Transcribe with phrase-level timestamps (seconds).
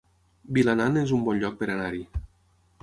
[0.57, 2.05] Vilanant es un bon lloc per anar-hi